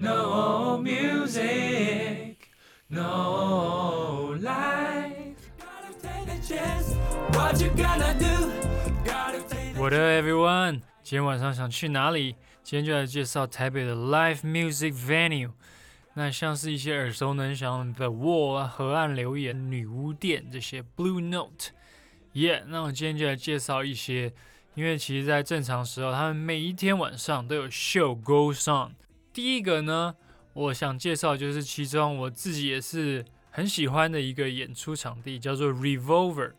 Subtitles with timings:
[0.00, 2.36] No music,
[2.88, 5.34] no life.
[5.58, 6.94] Gotta take a chance.
[7.32, 8.52] What you gonna do?
[9.04, 10.82] Gotta take What up, everyone？
[11.02, 12.36] 今天晚上想去哪里？
[12.62, 15.50] 今天就来介绍台北的 live music venue。
[16.14, 21.70] 那像是一些耳熟能详的 Wall 啊、河岸留言、女巫店这些 Blue Note。
[22.34, 24.32] 耶，那我今天就来介绍一些，
[24.74, 28.94] 因为其实在正常时候，他们每一天晚上都有 show goes on。
[29.38, 30.16] 第一个呢，
[30.52, 36.54] 我想介绍就是其中我自己也是很喜欢的一个演出场地，叫做 Revolver。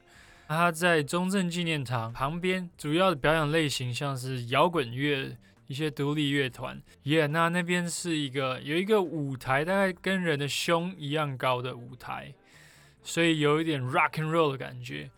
[0.47, 5.35] 它在中正纪念堂旁边，主要的表演类型像是摇滚乐、
[5.67, 6.81] 一些独立乐团。
[7.03, 12.33] 耶，那那边是一个有一个舞台，大概跟人的胸一样高的舞台，
[13.03, 15.11] 所以有一点 rock and roll 的感觉。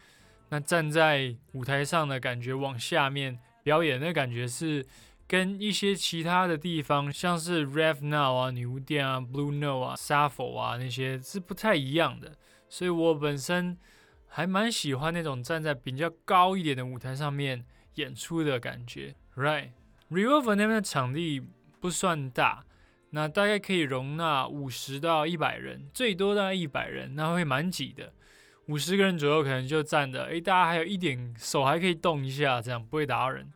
[0.49, 4.83] 那站在舞台上的感觉，往下面表演的感觉是
[5.31, 12.35] 跟一些其他的地方，像是 Rev Now 啊、女巫店啊、Blue Note 啊、Sappho 啊那些是不太一样的。
[12.67, 13.77] 所以我本身
[14.27, 19.15] 还蛮喜欢那种站在比较高一点的舞台上面演出的感觉。
[19.37, 21.41] Right，Revolver 那边的场地
[21.79, 22.65] 不算大，
[23.11, 28.11] 那大概可以容纳五十到一百人，最多大概一百人，那会蛮挤的。
[28.67, 33.49] 五十个人左右可能就站着，诶，大家还有一点手还可以动一下，这样不会打扰人。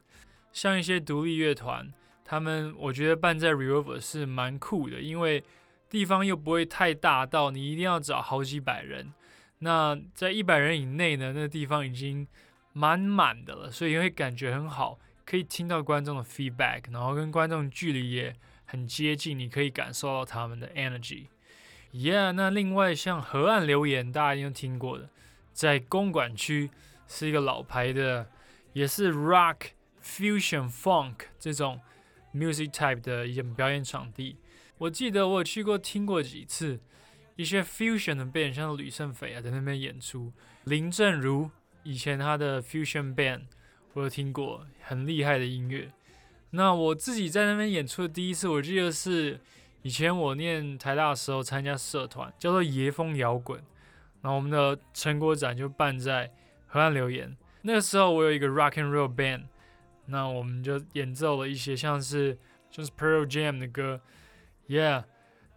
[0.56, 1.92] 像一些独立乐团，
[2.24, 5.44] 他们我觉得办在 Reverb 是蛮酷的，因为
[5.90, 9.14] 地方又不会太大到你一定要找好几百人。
[9.60, 12.26] 那在一百人以内呢，那地方已经
[12.72, 21.26] 满满的了，所以会感觉很好，可以听到观众的 feedback，然后跟观众距离也很接近，你可以感受到他们的 energy。
[21.92, 25.10] Yeah，那另外像河岸留言，大家一定听过的，
[25.52, 26.70] 在公馆区
[27.10, 28.30] 是一个老牌的，
[28.72, 29.58] 也是 rock
[30.06, 31.82] fusion funk 这种
[32.34, 34.38] music type 的一种表演场地。
[34.78, 36.80] 我记得我有去过听过几次，
[37.36, 40.32] 一些 fusion 的 band，像吕胜斐啊在那边演出，
[40.66, 41.50] 林正如
[41.84, 43.42] 以前他的 fusion band
[43.94, 45.92] 我有听过，很厉害的音乐。
[46.52, 49.42] 那我自己在那边演出的第一次，我记得是。
[49.82, 53.62] 以前我念台大的时候参加社团，叫做椰风摇滚，
[54.24, 56.32] 然后我们的成果展就办在
[56.66, 57.38] 河岸留言。
[57.62, 59.44] 那个时候我有一个 rock and roll band，
[60.08, 62.38] 那我们就演奏了一些像是
[62.70, 64.02] 就是 Pearl Jam 的歌
[64.68, 65.06] ，Yeah，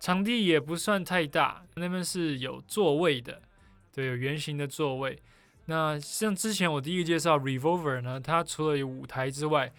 [0.00, 3.42] 场地也不算太大，那边是有座位的，
[3.92, 5.20] 对，有圆形的座位。
[5.66, 9.70] 那像之前我第一个介绍 Revolver 呢，它除了有舞台之外，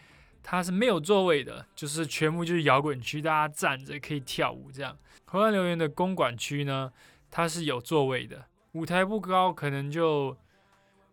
[0.44, 4.98] 它是没有座位的，就是全部就是摇滚区，大家站着可以跳舞这样。
[5.26, 6.92] 河岸留言的公馆区呢，
[7.32, 10.38] 它是有座位的，舞台不高，可能就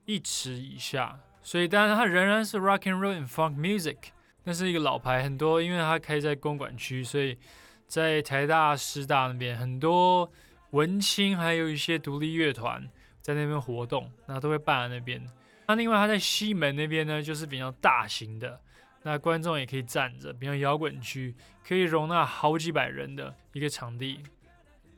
[0.04, 3.96] 一尺以下，所以当然它仍然是 rock and roll and funk music，
[4.42, 7.38] 那是一个老牌，很多因为它开在公馆区，所以
[7.86, 10.28] 在台大、师大那边很多
[10.70, 12.90] 文青还有一些独立乐团
[13.20, 15.24] 在那边活动，那都会办在那边。
[15.68, 18.60] 那另外它在西门那边呢，就是比较大型的。
[19.04, 21.32] 那观众也可以站着，比如摇滚区
[21.64, 24.18] 可以容纳好几百人的一个场地。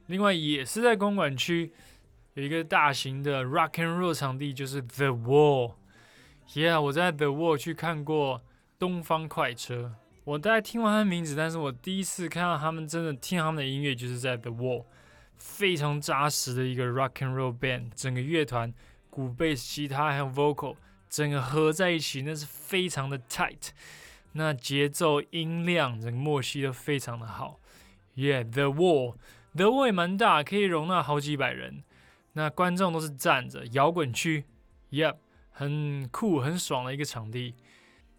[0.07, 1.71] 另外也是在公馆区
[2.33, 5.75] 有一个大型的 rock and roll 场地，就是 The Wall。
[6.55, 8.43] Yeah，我在 The Wall 去看过
[8.79, 9.95] 东方快车。
[10.25, 14.85] 我大概听完他的名字，但是我第一次看到他们真的听他们的音乐，就是在 The Wall，
[15.37, 18.73] 非常扎实的一个 rock and roll band，整个乐团
[19.11, 20.77] 鼓、贝斯、吉他还有 vocal。
[21.09, 23.71] 整个合在一起，那是非常的 tight，
[24.33, 27.59] 那节奏、音量、整个默契都非常的好。
[28.15, 31.83] Yeah，The Wall，The Wall 也蛮大，可以容纳好几百人。
[32.35, 34.45] 那观众都是站着，摇滚区
[34.91, 35.17] ，Yep，
[35.59, 37.53] 很酷、很爽的一个场地。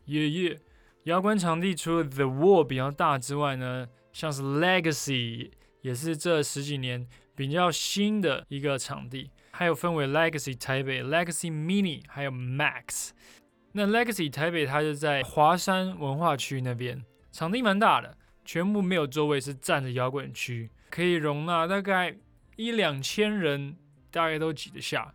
[0.06, 0.58] Yeah，Yeah，
[1.04, 5.52] 摇滚场地除了 The Wall 比较大之外呢，像是 Legacy
[5.82, 7.08] 也是这十几年
[7.38, 9.32] 比较新的一个场地。
[9.52, 13.12] 还有分为 Legacy 台北、Legacy Mini，还有 Max。
[13.72, 17.02] 那 Legacy 台北它就在华山文化区那边，
[17.32, 22.18] 场地蛮大的，全部没有座位，是站着摇滚区，可以容纳大概
[22.58, 23.78] 一两千人，
[24.12, 25.14] 大概都挤得下。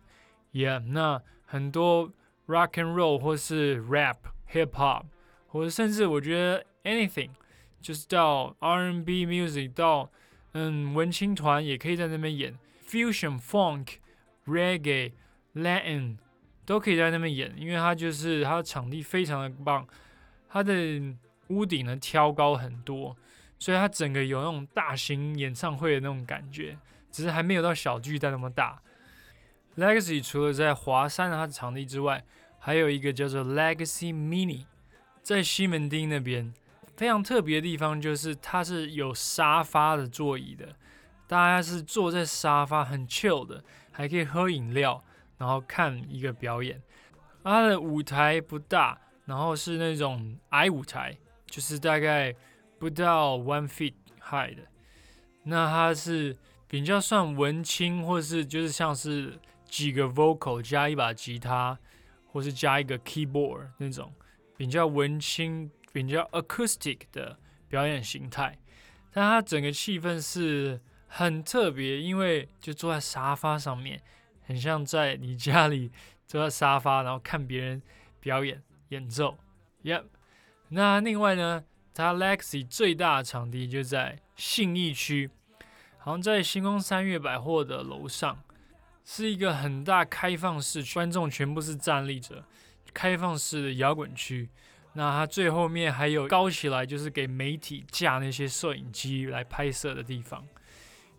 [0.53, 1.21] Yeah，那
[1.55, 2.11] 很多
[2.47, 4.17] Rock and Roll 或是 Rap、
[4.51, 5.05] Hip Hop，
[5.47, 7.29] 或者甚至我觉得 Anything，
[7.79, 10.11] 就是到 R N B Music 到
[10.51, 13.99] 嗯文青团也可以在那边演 Fusion Funk。
[14.45, 15.13] Reggae、
[15.55, 16.17] Latin
[16.67, 19.87] 都可以在那边演，因为它就是它的场地非常的棒，
[20.47, 21.01] 它的
[21.47, 23.17] 屋顶呢挑高很多，
[23.57, 26.77] 所以它整个有那种大型演唱会的那种感觉，
[27.09, 28.79] 只是还没有到小巨蛋那么大。
[29.77, 32.23] Legacy 除了在华山的它的场地之外，
[32.59, 34.65] 还有一个叫做 Legacy Mini，
[35.21, 36.53] 在西门町那边
[36.95, 40.75] 非常特别的地方就是它是有沙发的座椅的，
[41.27, 45.03] 大家是坐在沙发很 chill 的，还可以喝饮料，
[45.37, 46.81] 然后看一个表演。
[47.43, 52.33] 它的舞台不大，然后是那种矮舞台，就是大概
[52.79, 54.63] 不到 one feet high 的。
[55.43, 56.35] 那它是
[56.67, 59.37] 比较算文青，或是就是像是
[59.67, 61.77] 几个 vocal 加一把吉他，
[62.27, 64.13] 或是加一个 keyboard 那种
[64.55, 68.57] 比较文青、比较 acoustic 的表演形态。
[69.11, 74.01] 但它整个气氛是很特别，因为就坐在沙发上面，
[74.43, 75.91] 很像在你家里
[76.25, 77.81] 坐在沙发，然后看别人
[78.19, 79.37] 表演演奏。
[79.83, 80.05] Yep。
[80.69, 81.63] 那另外呢，
[81.93, 85.29] 它 Lexi 最大的场地就在信义区。
[85.97, 88.37] 好像在星光三月百货的楼上，
[89.05, 92.43] 是一个很大开放式，观众全部是站立着，
[92.93, 94.49] 开放式的摇滚区。
[94.93, 100.43] 那它最后面还有高起来，就是给媒体架那些摄影机来拍摄的地方。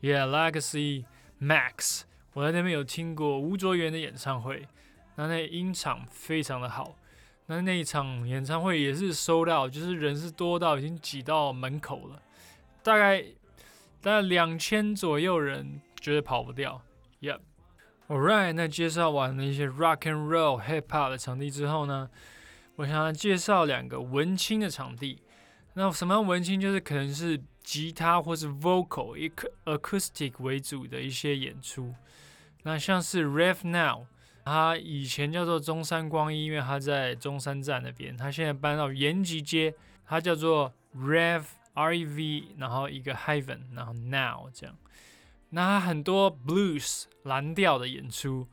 [0.03, 1.05] Yeah, Legacy
[1.41, 2.03] Max，
[2.35, 4.67] 我在那边有听过吴卓源的演唱会，
[5.15, 6.99] 那那音场非常的好。
[7.47, 12.21] 那那一场演唱会也是收到，就是人是多到已经挤到门口了，
[12.83, 13.25] 大概。
[14.03, 16.81] 大概两千左右人，绝对跑不掉。
[17.21, 17.41] Yep
[18.09, 22.09] Alright，那介绍完了一些 Rock and Roll、Hip Hop 的场地之后呢，
[22.77, 25.23] 我想要介绍两个文青的场地。
[25.75, 26.61] 那什么样文青？
[26.61, 29.29] 就是可能是吉他或是 Vocal、一
[29.65, 31.95] Acoustic 为主的一些演出。
[32.63, 34.07] 那像是 Rev Now，
[34.45, 39.75] 它以前叫做中山光一，因为它在中山站那边，它现在搬到延吉街，
[40.07, 41.45] 它叫做 Rev。
[41.79, 42.55] R.E.V.
[42.57, 44.75] 然后一个 Heaven，然后 Now 这样，
[45.51, 48.47] 那很多 Blues 蓝调的演出。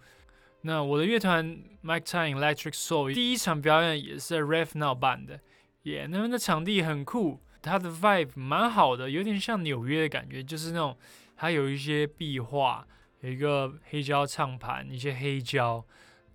[0.61, 5.39] 那我的乐团 Mike Tyne Electric Soul 第一场表演也是在 Rev Now 办的，
[5.83, 10.97] 耶，那边的场地很酷，它的 Vibe 蛮好的，有点像纽约的感觉，就是那种
[11.35, 12.87] 它有一些壁画，
[13.19, 15.83] 有一个黑胶唱盘，一些黑胶，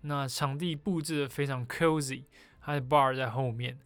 [0.02, 2.24] 那场地布置的非常 cozy，
[2.60, 3.78] 它的 bar 在后面。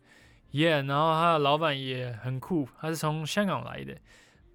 [0.50, 3.96] Yeah，然后他的老板也很酷，他是从香港来的，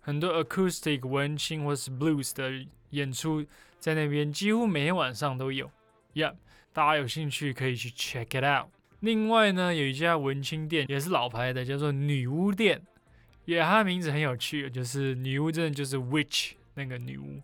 [0.07, 3.45] 很多 acoustic 文青或是 blues 的演出
[3.77, 5.69] 在那边，几乎每天晚上都有。
[6.13, 6.35] Yeah，
[6.71, 8.69] 大家有兴趣可以去 check it out。
[9.01, 12.81] 另外呢，有一家文青店也是老牌的，叫做女巫店。
[13.45, 17.41] Yeah，它的名字很有趣，就是女巫，真的就是 witch 那个女巫。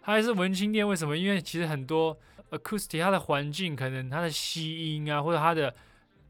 [0.00, 1.16] 它还是文青店，为什么？
[1.16, 2.16] 因为其实很多
[2.52, 5.74] acoustic 它的环境可能它的吸音啊，或者它的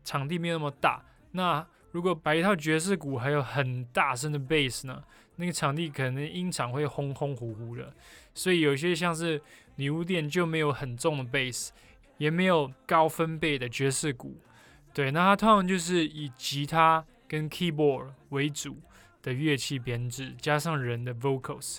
[0.04, 1.04] 场地没有那么大。
[1.32, 5.02] 那如果摆一套爵士鼓，还有很大声的 bass 呢？
[5.36, 7.90] 那个场地可能音场会轰轰呼呼的，
[8.34, 9.40] 所以有些像是
[9.76, 11.70] 女巫店就没有很重的 bass，
[12.18, 14.36] 也没有高分贝的爵士鼓。
[14.92, 18.76] 对，那它通常就是以吉他跟 keyboard 为主
[19.22, 21.78] 的乐器编制，加上人的 vocals。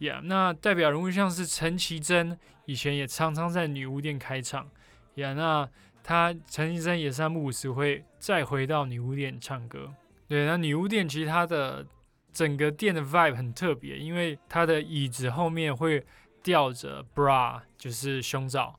[0.00, 4.68] Yeah，那代表人物像是陈绮贞，以前也常常在女巫店开场。
[5.14, 5.68] Yeah，那。
[6.06, 9.90] 他陈医生也是三不五时会再回到女巫店唱歌。
[10.28, 11.86] 对，那女巫店其实它的
[12.30, 16.04] 整个店的 vibe 很特别，因为它的椅子后面会
[16.42, 18.78] 吊着 bra，就是胸罩。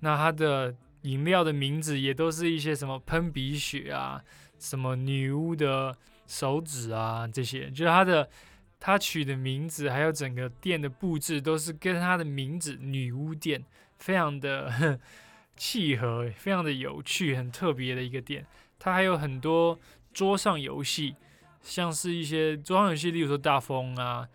[0.00, 4.20] 那它的饮料的名字也都是一些什么喷鼻血啊，
[4.58, 5.96] 什么女巫的
[6.26, 8.28] 手指啊这些，就是它的
[8.80, 13.64] 它取的名字，还有整个店的布置都是跟它的名字女巫店
[13.96, 14.98] 非常的。
[15.56, 18.44] 契合，非常的有趣，很特别的一个店。
[18.78, 19.78] 它还有很多
[20.12, 21.14] 桌上游戏，
[21.62, 24.28] 像是一些桌上游戏，例如说大风啊，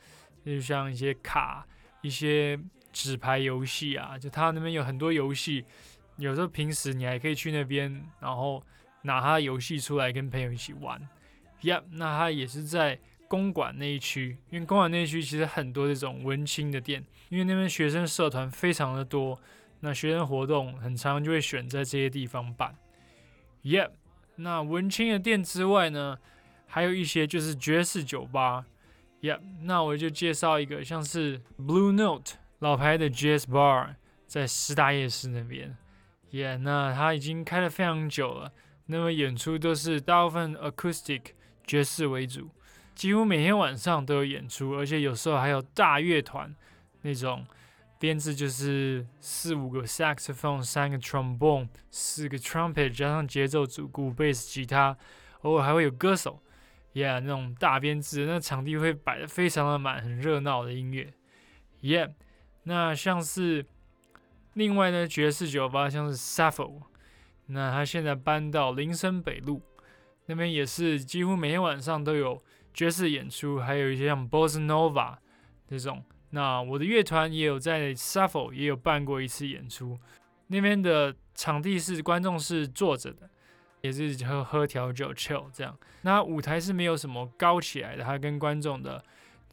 [0.45, 1.67] 就像一些卡、
[2.01, 2.59] 一些
[2.91, 4.17] 纸牌游戏啊。
[4.17, 5.65] 就它那边有很多游戏，
[6.17, 8.63] 有时候平时你还可以去那边，然后
[9.03, 11.07] 拿它游戏出来跟朋友一起玩。
[11.61, 12.97] Yep，那它也是在
[13.27, 19.39] 公馆那一区，因为公馆那一区其实很多这种文青的店，因为那边学生社团非常的多。
[19.81, 22.75] 那学生活动很常就会选在这些地方办
[23.63, 23.91] ，Yep。
[24.35, 26.17] 那文青的店之外呢，
[26.67, 28.65] 还有一些就是爵士酒吧
[29.21, 29.39] ，Yep。
[29.61, 33.95] 那我就介绍一个，像是 Blue Note 老牌的 Jazz Bar，
[34.27, 35.77] 在师大夜市那边
[36.31, 36.57] ，Yeah。
[36.57, 38.51] 那它已经开了非常久了，
[38.87, 41.21] 那么演出都是大部分 Acoustic
[41.65, 42.49] 爵士为主，
[42.93, 46.53] 几乎每天晚上都有演出，而且有时候还有大乐团
[47.03, 47.47] 那种。
[47.99, 54.97] 编制就是四五个 saxophone，三个 trombone，四个 trumpet，加上节奏组鼓、贝斯、吉他，
[55.41, 56.41] 偶尔还会有歌手
[56.93, 61.13] ，yeah，那种大编制，那场地会摆的非常的满，很热闹的音乐
[61.81, 62.13] ，yeah。
[62.63, 63.65] 那像是
[64.53, 66.81] 另外呢，爵士酒吧像是 Sappho，
[67.47, 69.61] 那他现在搬到林森北路，
[70.27, 72.41] 那边也是几乎每天晚上都有
[72.73, 75.17] 爵士演出，还有一些像 Bossa Nova
[75.67, 76.01] 这种。
[76.31, 79.97] 那我的乐团也有在 s u f f l e 也有办过一次演出，
[80.47, 83.29] 那边的场地是观众是坐着的，
[83.81, 85.77] 也是喝喝调酒 chill 这样。
[86.03, 89.03] 那舞台是没有什么高起来的，它跟观众的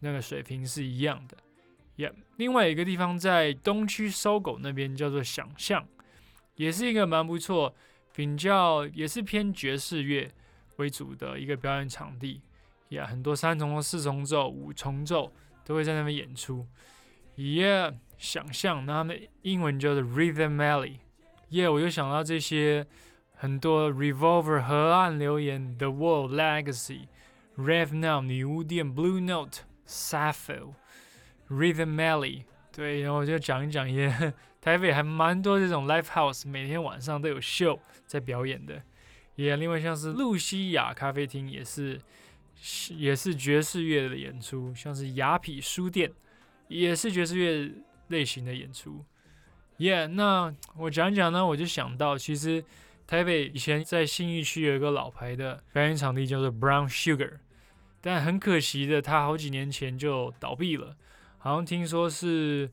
[0.00, 1.36] 那个水平是一样的。
[1.96, 5.86] 也另外一个地方在东区搜狗那边叫做想象，
[6.56, 7.74] 也是一个蛮不错，
[8.14, 10.30] 比较也是偏爵士乐
[10.76, 12.42] 为主的一个表演场地。
[12.88, 15.32] 也很多三重奏、四重奏、五重奏。
[15.66, 16.64] 都会在那边演出，
[17.34, 17.92] 耶！
[18.16, 20.98] 想象，那他们英文叫做 Rhythm Alley，
[21.48, 21.68] 耶！
[21.68, 22.86] 我就想到这些
[23.34, 27.08] 很多 Revolver 河岸留言 The World Legacy
[27.56, 30.74] Rev Now 女巫店 Blue Note Sapphire
[31.50, 38.80] Rhythm Alley，对，然后我就讲一讲，也台北还蛮多这种 Live House，每天晚上都有秀在表演的，
[39.34, 42.00] 也另外像是露西亚咖啡厅也是。
[42.96, 46.10] 也是爵士乐的演出，像是雅痞书店，
[46.68, 47.70] 也是爵士乐
[48.08, 49.04] 类型的演出。
[49.78, 52.64] 耶，那我讲讲呢，我就想到，其实
[53.06, 57.34] 台北以前在信义区有一个老牌的表演场地叫做 Brown Sugar，
[58.00, 60.96] 但很可惜的，它好几年前就倒闭了。
[61.38, 62.70] 好像听说是，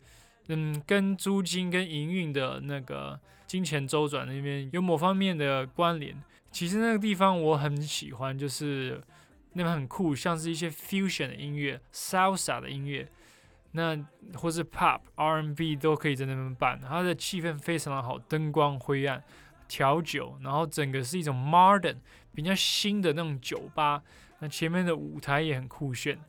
[0.47, 6.15] 嗯，跟租金跟营运的那个金钱周转那边有某方面的关联。
[6.51, 9.01] 其实那个地方我很喜欢，就是。
[9.53, 13.07] 那边很酷，像是一些 fusion 的音乐、salsa 的音乐，
[13.71, 13.97] 那
[14.35, 16.79] 或是 pop、R&B 都可以在那边办。
[16.79, 19.23] 它的气氛非常的好，灯光灰暗，
[19.67, 21.97] 调酒，然后整个是一种 modern
[22.33, 24.01] 比较新的那种酒吧。
[24.39, 26.19] 那前面的舞台也很酷炫，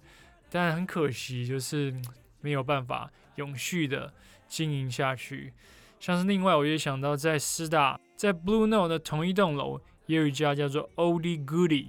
[0.50, 1.94] 但很可惜就是
[2.40, 4.12] 没有办法永续的
[4.46, 5.52] 经营下去。
[5.98, 11.88] 像是另外，我也想到在师大，在 Blue Note 的同一栋楼也有一家叫做 Oldie Goodie。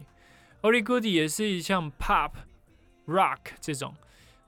[0.65, 2.31] Holy Goody 也是像 Pop
[3.05, 3.93] Rock 这种，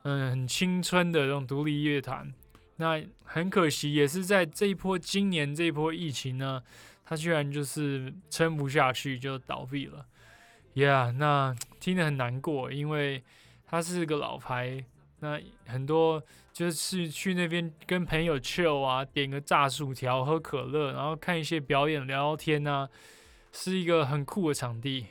[0.02, 2.34] 嗯，很青春的这种独立乐团。
[2.78, 6.64] 那很可惜，也是在这一波今年这一波疫情呢，
[7.06, 10.08] 它居然就是撑不下去就倒闭了。
[10.74, 13.24] Yeah，那听得很难过，因为
[13.68, 14.86] 它是个老牌。
[15.20, 22.90] 那很多就是去那边跟朋友 chill 啊，点个炸薯条，喝可乐，然后看一些表演，聊聊天啊，
[23.52, 25.06] 是一个很酷的场地。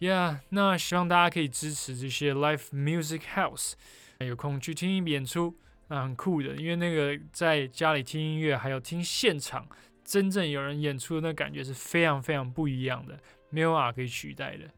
[0.00, 3.72] Yeah，那希望大家可以支持这些 live music house，
[4.18, 5.56] 有空去听演出，
[5.88, 9.68] 那很酷的，因为那个在家里听音乐，还有听现场
[10.04, 13.18] 真正有人演出的那感觉是非常非常不一样的，
[13.50, 14.70] 没有啊可以取代的。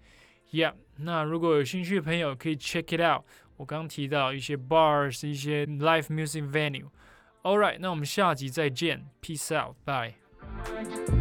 [0.53, 3.25] Yeah，那如果有兴趣的朋友可以 check it out，
[3.57, 6.89] 我刚提到一些 bars，一些 live music venue。
[7.43, 11.20] All right，那我们下集再见，peace out，bye。